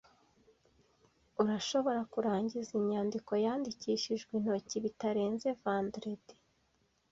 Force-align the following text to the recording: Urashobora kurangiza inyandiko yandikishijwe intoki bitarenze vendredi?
Urashobora 1.41 2.01
kurangiza 2.13 2.71
inyandiko 2.79 3.31
yandikishijwe 3.45 4.31
intoki 4.37 4.75
bitarenze 4.85 5.47
vendredi? 5.61 6.33